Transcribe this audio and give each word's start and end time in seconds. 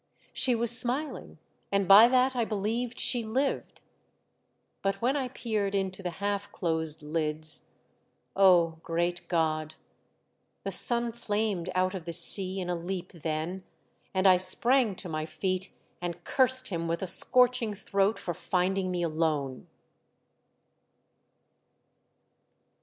She 0.33 0.55
was 0.55 0.75
smiling, 0.75 1.37
and 1.71 1.87
by 1.87 2.07
that 2.07 2.35
I 2.35 2.43
believed 2.43 2.97
she 2.97 3.23
lived; 3.23 3.33
^lO 3.33 3.33
THE 3.35 3.41
DEATH 3.43 3.65
SITTP, 3.83 4.81
but 4.81 4.95
when 5.03 5.15
I 5.15 5.27
peered 5.27 5.75
into 5.75 6.01
the 6.01 6.09
half 6.09 6.51
closed 6.51 7.03
lids— 7.03 7.69
oh, 8.35 8.79
great 8.81 9.27
God! 9.27 9.75
The 10.63 10.71
sun 10.71 11.11
flamed 11.11 11.69
out 11.75 11.93
of 11.93 12.05
the 12.05 12.13
sea 12.13 12.59
in 12.59 12.67
a 12.67 12.73
leap 12.75 13.11
then, 13.11 13.63
and 14.11 14.25
I 14.27 14.37
sprang 14.37 14.95
to 14.95 15.07
my 15.07 15.27
feet 15.27 15.71
and 16.01 16.23
cursed 16.23 16.69
him 16.69 16.87
with 16.87 17.03
a 17.03 17.05
scorching 17.07 17.75
throat 17.75 18.17
for 18.17 18.33
finding 18.33 18.89
me 18.89 19.03
alone 19.03 19.67